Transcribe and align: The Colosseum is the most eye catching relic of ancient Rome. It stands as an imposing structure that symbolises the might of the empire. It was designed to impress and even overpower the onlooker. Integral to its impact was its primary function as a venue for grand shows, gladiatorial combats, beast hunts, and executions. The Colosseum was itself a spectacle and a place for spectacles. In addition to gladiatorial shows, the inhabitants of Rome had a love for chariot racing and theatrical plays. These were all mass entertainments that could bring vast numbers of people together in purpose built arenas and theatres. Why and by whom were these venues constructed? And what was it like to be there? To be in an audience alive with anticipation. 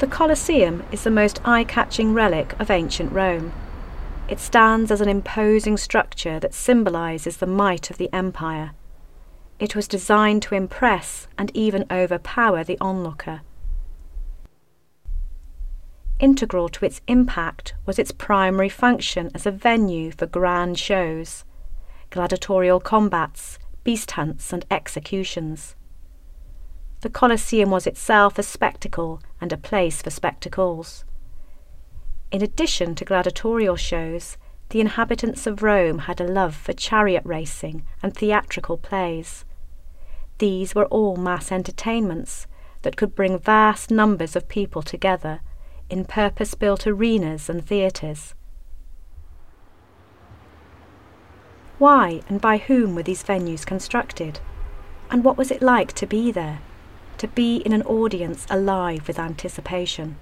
The 0.00 0.06
Colosseum 0.06 0.82
is 0.90 1.04
the 1.04 1.10
most 1.10 1.42
eye 1.44 1.62
catching 1.62 2.14
relic 2.14 2.58
of 2.58 2.70
ancient 2.70 3.12
Rome. 3.12 3.52
It 4.28 4.40
stands 4.40 4.90
as 4.90 5.02
an 5.02 5.10
imposing 5.10 5.76
structure 5.76 6.40
that 6.40 6.54
symbolises 6.54 7.36
the 7.36 7.46
might 7.46 7.90
of 7.90 7.98
the 7.98 8.08
empire. 8.10 8.70
It 9.58 9.76
was 9.76 9.86
designed 9.86 10.40
to 10.44 10.54
impress 10.54 11.28
and 11.36 11.54
even 11.54 11.84
overpower 11.90 12.64
the 12.64 12.78
onlooker. 12.80 13.42
Integral 16.18 16.70
to 16.70 16.86
its 16.86 17.02
impact 17.06 17.74
was 17.84 17.98
its 17.98 18.10
primary 18.10 18.70
function 18.70 19.30
as 19.34 19.44
a 19.44 19.50
venue 19.50 20.12
for 20.12 20.24
grand 20.24 20.78
shows, 20.78 21.44
gladiatorial 22.08 22.80
combats, 22.80 23.58
beast 23.84 24.12
hunts, 24.12 24.50
and 24.50 24.64
executions. 24.70 25.76
The 27.02 27.10
Colosseum 27.10 27.70
was 27.70 27.86
itself 27.86 28.38
a 28.38 28.42
spectacle 28.42 29.20
and 29.40 29.52
a 29.52 29.56
place 29.56 30.02
for 30.02 30.10
spectacles. 30.10 31.04
In 32.30 32.42
addition 32.42 32.94
to 32.94 33.04
gladiatorial 33.04 33.76
shows, 33.76 34.36
the 34.68 34.80
inhabitants 34.80 35.46
of 35.46 35.62
Rome 35.62 36.00
had 36.00 36.20
a 36.20 36.28
love 36.28 36.54
for 36.54 36.72
chariot 36.72 37.22
racing 37.24 37.84
and 38.02 38.14
theatrical 38.14 38.76
plays. 38.76 39.44
These 40.38 40.74
were 40.74 40.86
all 40.86 41.16
mass 41.16 41.50
entertainments 41.50 42.46
that 42.82 42.96
could 42.96 43.14
bring 43.14 43.38
vast 43.38 43.90
numbers 43.90 44.36
of 44.36 44.48
people 44.48 44.82
together 44.82 45.40
in 45.90 46.04
purpose 46.04 46.54
built 46.54 46.86
arenas 46.86 47.50
and 47.50 47.64
theatres. 47.66 48.34
Why 51.78 52.20
and 52.28 52.40
by 52.40 52.58
whom 52.58 52.94
were 52.94 53.02
these 53.02 53.24
venues 53.24 53.66
constructed? 53.66 54.38
And 55.10 55.24
what 55.24 55.36
was 55.36 55.50
it 55.50 55.62
like 55.62 55.92
to 55.94 56.06
be 56.06 56.30
there? 56.30 56.60
To 57.20 57.28
be 57.28 57.56
in 57.56 57.74
an 57.74 57.82
audience 57.82 58.46
alive 58.48 59.06
with 59.06 59.18
anticipation. 59.18 60.16